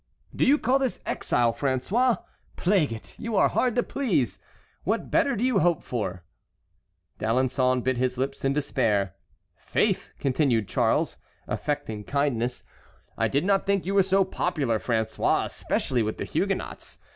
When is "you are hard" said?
3.19-3.75